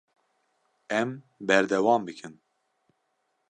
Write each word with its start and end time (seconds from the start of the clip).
Em 0.99 1.09
berdewam 1.47 2.07
bikin. 2.07 2.33